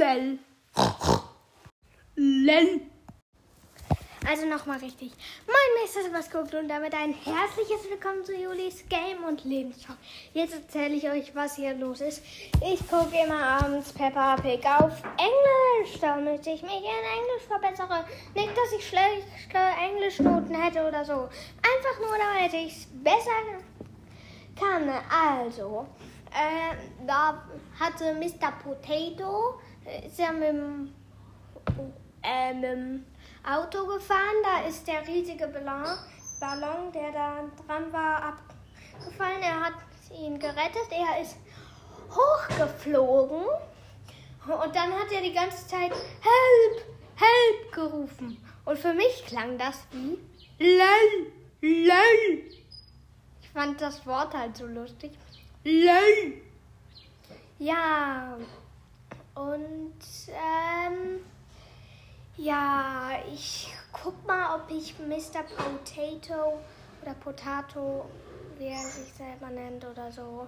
[0.00, 0.38] Lel.
[2.16, 2.80] Lel.
[4.26, 5.12] Also nochmal richtig.
[5.46, 6.04] Moin, Mr.
[6.04, 9.92] Sebastian und damit ein herzliches Willkommen zu Julis Game und Lebensschau.
[10.32, 12.22] Jetzt erzähle ich euch, was hier los ist.
[12.64, 18.06] Ich gucke immer abends Peppa Pig auf Englisch, damit ich mich in Englisch verbessere.
[18.34, 21.28] Nicht, dass ich schlechte Englischnoten hätte oder so.
[21.60, 23.30] Einfach nur, damit ich es besser
[24.58, 24.88] kann.
[25.10, 25.86] Also,
[26.30, 26.74] äh,
[27.06, 27.44] da
[27.78, 28.52] hatte Mr.
[28.62, 29.58] Potato,
[30.06, 30.94] ist ja mit dem,
[32.22, 33.06] äh, mit dem
[33.44, 34.36] Auto gefahren.
[34.42, 35.86] Da ist der riesige Ballon,
[36.40, 39.42] Ballon, der da dran war, abgefallen.
[39.42, 39.74] Er hat
[40.12, 40.88] ihn gerettet.
[40.90, 41.36] Er ist
[42.10, 43.44] hochgeflogen.
[44.46, 46.84] Und dann hat er die ganze Zeit Help,
[47.16, 48.42] Help gerufen.
[48.64, 50.18] Und für mich klang das wie
[50.58, 52.50] Lel, Lel.
[53.42, 55.12] Ich fand das Wort halt so lustig.
[55.64, 56.40] Lel.
[57.58, 58.36] Ja.
[59.40, 61.24] Und ähm,
[62.36, 65.42] ja, ich guck mal, ob ich Mr.
[65.56, 66.60] Potato
[67.00, 68.04] oder Potato,
[68.58, 70.46] wie er sich selber nennt oder so,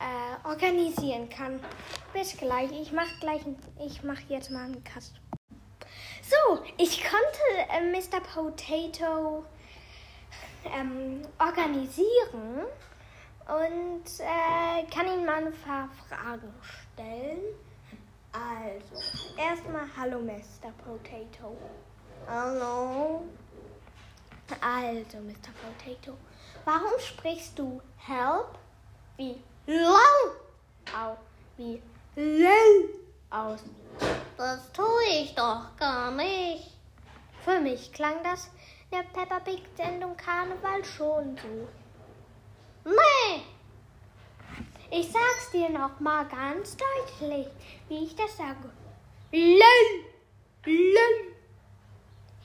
[0.00, 1.60] äh, organisieren kann.
[2.12, 2.72] Bis gleich.
[2.72, 3.42] Ich mach gleich,
[3.86, 5.14] ich mach jetzt mal einen Kast.
[6.20, 8.20] So, ich konnte äh, Mr.
[8.20, 9.44] Potato
[10.76, 12.66] ähm, organisieren
[13.46, 17.38] und äh, kann ihn mal ein paar Fragen stellen.
[18.32, 20.70] Also, erstmal Hallo Mr.
[20.84, 21.56] Potato.
[22.26, 23.22] Hallo.
[24.60, 25.52] Also, Mr.
[25.62, 26.16] Potato,
[26.64, 28.58] warum sprichst du Help
[29.16, 30.34] wie lang
[30.96, 31.18] aus,
[31.56, 31.82] wie
[32.16, 32.88] lell
[33.30, 33.60] aus?
[34.36, 36.72] Das tue ich doch gar nicht.
[37.44, 38.50] Für mich klang das
[38.90, 41.68] in der Peppa Pig Sendung Karneval schon so.
[42.90, 43.42] Nee,
[44.90, 47.46] ich sag's dir noch mal ganz deutlich,
[47.88, 48.70] wie ich das sage.
[49.30, 50.04] Lell,
[50.64, 51.34] lell.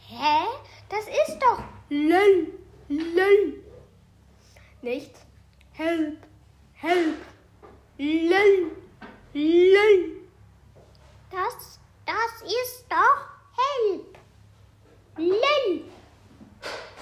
[0.07, 0.45] Hä?
[0.89, 2.53] Das ist doch lell,
[2.89, 3.63] lell.
[4.81, 5.15] Nicht
[5.71, 6.17] help,
[6.73, 7.17] help.
[7.97, 8.71] Lell,
[9.33, 10.11] lell.
[11.31, 13.27] Das, das ist doch
[13.57, 14.17] help.
[15.17, 15.83] Lell,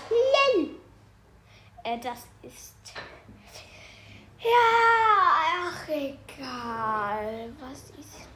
[0.09, 0.69] lell.
[1.83, 2.75] Äh, das ist
[4.43, 7.53] ja, ach egal.
[7.59, 8.27] Was ist.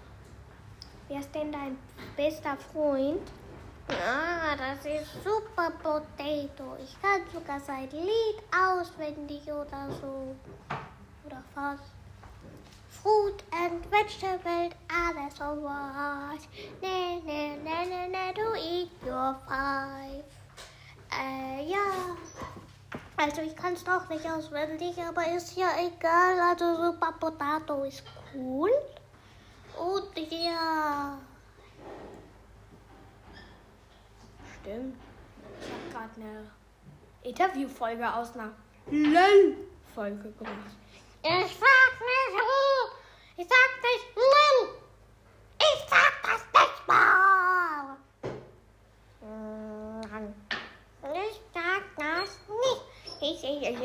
[1.08, 1.78] Wer ist denn dein
[2.16, 3.32] bester Freund?
[3.88, 6.76] Ah, das ist Super Potato.
[6.84, 10.36] Ich kann sogar sein Lied auswendig oder so.
[11.26, 11.84] Oder fast.
[12.90, 16.42] Fruit and Vegetable, alles alright.
[16.82, 20.24] Ne, ne, ne, ne, ne, do eat your five.
[21.12, 22.16] Äh, ja.
[23.18, 26.40] Also ich kann es doch nicht auswendig, aber ist ja egal.
[26.40, 28.04] Also Super Potato ist
[28.34, 28.70] cool.
[29.78, 31.18] Und ja.
[34.62, 34.98] Stimmt.
[35.62, 36.52] Ich habe gerade eine
[37.24, 38.52] Interviewfolge aus einer
[38.92, 40.76] LOL-Folge gemacht.
[41.24, 42.36] Ich sag nicht
[43.38, 44.76] Ich sag nicht LOL.
[45.58, 47.98] Ich sag das nicht mal.
[51.14, 52.96] Ich sag das nicht.
[53.22, 53.80] Ich, ich, ich,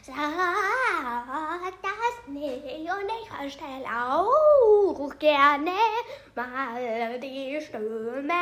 [0.00, 5.70] ich sag, das nicht und ich verstell auch gerne
[6.34, 8.34] mal die Stimmen.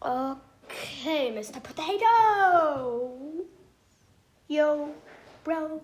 [0.00, 1.60] Okay, Mr.
[1.60, 3.18] Potato.
[4.48, 4.94] Yo,
[5.42, 5.80] bro,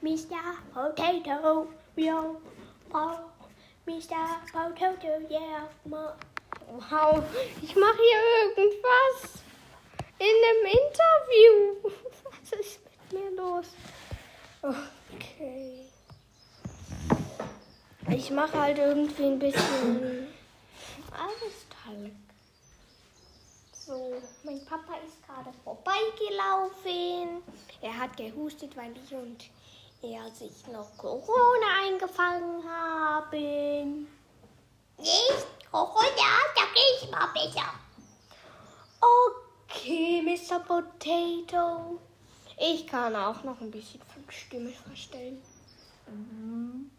[0.00, 0.54] Mr.
[0.72, 1.66] Potato.
[1.96, 2.40] Yo,
[2.88, 3.10] bro,
[3.86, 4.40] Mr.
[4.52, 5.68] Potato, yeah.
[5.84, 7.22] Wow,
[7.62, 8.22] ich mache hier
[8.54, 9.47] irgendwas
[10.18, 11.90] in einem Interview.
[12.24, 13.66] Was ist mit mir los?
[14.62, 15.88] Okay.
[18.10, 20.28] Ich mache halt irgendwie ein bisschen
[21.12, 22.12] alles Talg.
[23.72, 27.42] So, mein Papa ist gerade vorbeigelaufen.
[27.80, 29.44] Er hat gehustet, weil ich und
[30.02, 34.06] er sich noch Corona eingefangen haben.
[34.98, 37.72] Nicht Corona, da gehe ich mal besser.
[39.88, 40.60] Okay, Mr.
[40.60, 41.98] Potato.
[42.58, 45.40] Ich kann auch noch ein bisschen von Stimme verstellen.
[46.06, 46.90] Mhm.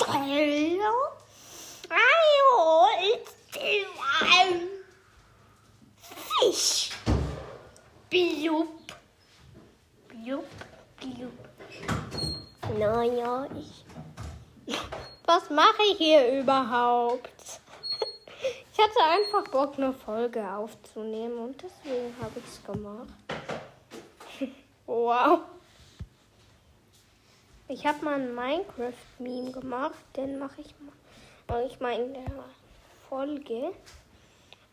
[0.00, 0.94] Hallo?
[1.90, 4.60] Hallo, ist ein
[6.40, 6.90] Fisch.
[8.08, 8.68] Blub.
[10.08, 10.46] Blub,
[10.96, 12.78] blub.
[12.78, 14.74] Naja, ich.
[15.26, 17.37] Was mache ich hier überhaupt?
[18.78, 23.08] Ich hatte einfach Bock, eine Folge aufzunehmen und deswegen habe ich es gemacht.
[24.86, 25.40] Wow.
[27.66, 30.74] Ich habe mal ein Minecraft-Meme gemacht, den mache ich
[31.48, 32.44] mal ich mal in der
[33.08, 33.72] Folge.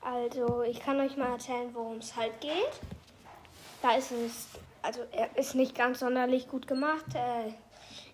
[0.01, 2.79] Also ich kann euch mal erzählen, worum es halt geht.
[3.81, 4.49] Da ist es,
[4.83, 7.05] also er ist nicht ganz sonderlich gut gemacht.
[7.15, 7.53] Äh,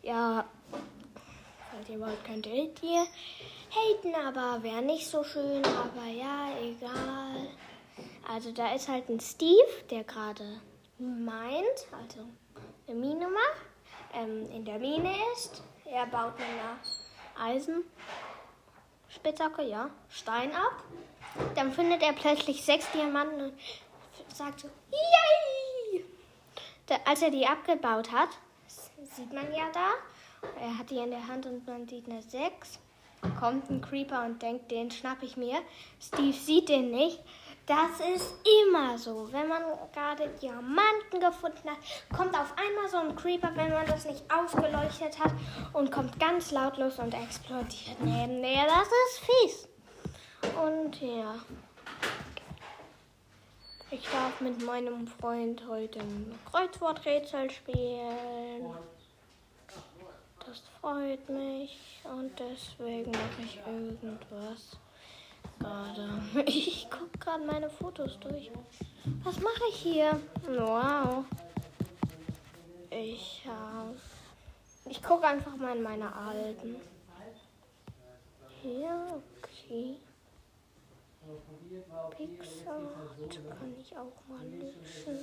[0.07, 0.45] ja,
[1.81, 2.69] falls ihr wollt, könnt ihr
[3.71, 5.63] haten, aber wäre nicht so schön.
[5.65, 7.47] Aber ja, egal.
[8.27, 10.61] Also da ist halt ein Steve, der gerade
[10.99, 12.19] meint, also
[12.87, 13.65] eine Mine macht,
[14.13, 15.63] ähm, in der Mine ist.
[15.85, 16.77] Er baut mit einer
[17.39, 20.83] Eisenspitzhacke, ja, Stein ab.
[21.55, 23.53] Dann findet er plötzlich sechs Diamanten und
[24.33, 26.05] sagt so, yay!
[26.85, 28.29] Da, als er die abgebaut hat,
[29.15, 29.93] sieht man ja da,
[30.59, 32.79] er hat die in der Hand und man sieht eine sechs.
[33.39, 35.59] Kommt ein Creeper und denkt, den schnapp ich mir.
[35.99, 37.19] Steve sieht den nicht.
[37.67, 38.35] Das ist
[38.67, 39.31] immer so.
[39.31, 39.61] Wenn man
[39.93, 41.77] gerade Diamanten gefunden hat,
[42.15, 45.31] kommt auf einmal so ein Creeper, wenn man das nicht ausgeleuchtet hat
[45.73, 48.65] und kommt ganz lautlos und explodiert neben dir.
[48.67, 49.67] Das ist fies.
[50.63, 51.35] Und ja.
[53.91, 58.73] Ich darf mit meinem Freund heute ein Kreuzworträtsel spielen.
[60.51, 64.77] Das freut mich und deswegen mache ich irgendwas
[65.57, 66.21] gerade.
[66.45, 68.51] Ich gucke gerade meine Fotos durch.
[69.23, 70.19] Was mache ich hier?
[70.45, 71.23] Wow.
[72.89, 73.95] Ich habe.
[74.89, 76.75] Ich gucke einfach mal in meine alten.
[78.61, 79.95] Hier, okay.
[82.17, 85.17] Pixart kann ich auch mal löschen.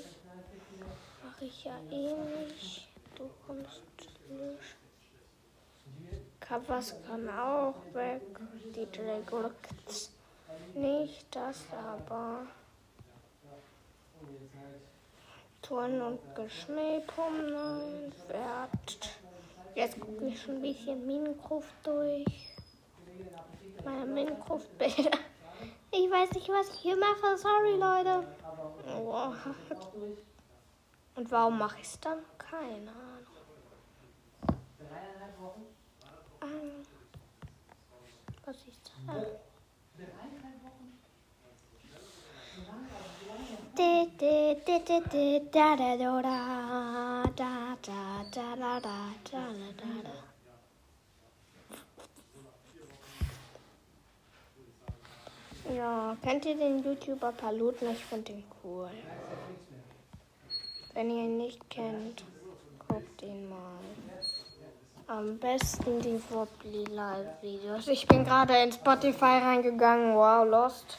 [1.23, 2.89] Mache ich ja eh nicht.
[3.15, 3.83] Du kommst
[4.31, 4.88] löschen.
[6.50, 8.23] Was kann auch weg.
[8.75, 10.11] Die Dragons.
[10.75, 12.47] Nicht das aber.
[15.61, 18.12] Turn und Geschmähpumpen.
[18.29, 19.19] Wert.
[19.75, 22.27] Jetzt gucke ich schon ein bisschen Minecraft durch.
[23.85, 25.19] Meine Minecraft-Bilder.
[25.91, 27.37] Ich weiß nicht, was ich hier mache.
[27.37, 28.27] Sorry, Leute.
[28.97, 29.33] Oh.
[31.15, 32.19] Und warum mache ich es dann?
[32.39, 33.39] Keine Ahnung.
[36.43, 36.87] Ähm,
[38.44, 39.38] was ich sage.
[55.76, 57.90] Ja, kennt ihr den YouTuber Paluten?
[57.90, 58.90] Ich finde den cool.
[60.94, 62.25] Wenn ihr ihn nicht kennt,
[62.88, 63.79] guckt ihn mal.
[65.09, 67.89] Am besten die Wobbly Live-Videos.
[67.89, 70.15] Ich bin gerade in Spotify reingegangen.
[70.15, 70.99] Wow, Lost.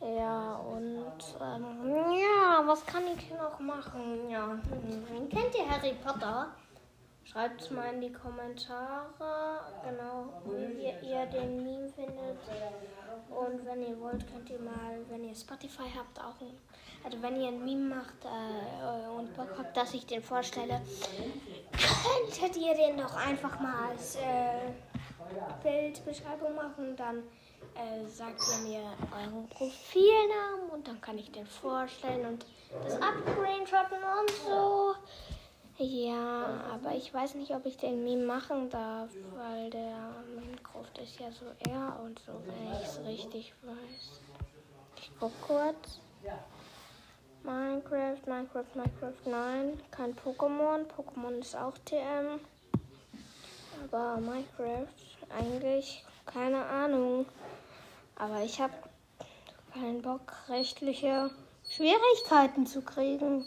[0.00, 4.30] Ja, und ähm, ja, was kann ich noch machen?
[4.30, 6.46] Ja, hm, kennt ihr Harry Potter?
[7.24, 12.38] Schreibt es mal in die Kommentare, genau, wie ihr den Meme findet.
[13.30, 16.58] Und wenn ihr wollt, könnt ihr mal, wenn ihr Spotify habt, auch ein,
[17.04, 20.82] also wenn ihr ein Meme macht äh, und Bock habt, dass ich den vorstelle,
[21.72, 24.72] könntet ihr den doch einfach mal als äh,
[25.62, 26.96] Bildbeschreibung machen.
[26.96, 27.22] Dann
[27.74, 28.82] äh, sagt ihr mir
[29.12, 32.46] euren Profilnamen und dann kann ich den vorstellen und
[32.84, 34.94] das abscreenshotten und so.
[35.78, 41.18] Ja, aber ich weiß nicht, ob ich den Meme machen darf, weil der Minecraft ist
[41.18, 44.20] ja so er und so, wenn ich es richtig weiß.
[44.98, 46.00] Ich guck kurz.
[47.42, 50.86] Minecraft, Minecraft, Minecraft, nein, kein Pokémon.
[50.86, 52.38] Pokémon ist auch TM.
[53.84, 54.86] Aber Minecraft,
[55.36, 57.26] eigentlich keine Ahnung.
[58.16, 58.74] Aber ich habe
[59.72, 61.30] keinen Bock, rechtliche
[61.68, 63.44] Schwierigkeiten zu kriegen.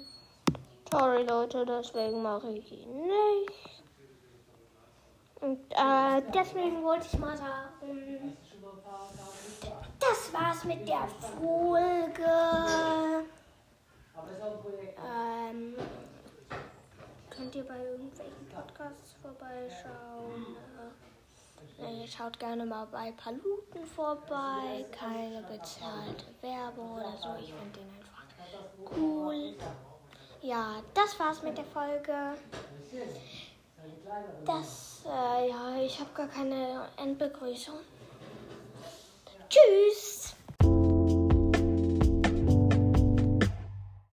[0.91, 3.83] Sorry Leute, deswegen mache ich ihn nicht.
[5.41, 8.37] Und äh, deswegen wollte ich mal sagen,
[9.99, 12.23] das war's mit der Folge.
[15.05, 15.75] Ähm,
[17.29, 20.55] könnt ihr bei irgendwelchen Podcasts vorbeischauen?
[21.77, 24.85] Äh, schaut gerne mal bei Paluten vorbei.
[24.91, 27.35] Keine bezahlte Werbung oder so.
[27.39, 28.23] Ich finde den einfach
[28.97, 29.55] cool.
[30.45, 32.37] Ja, das war's mit der Folge.
[34.45, 37.79] Das, äh, ja, ich habe gar keine Endbegrüßung.
[39.49, 40.25] Tschüss!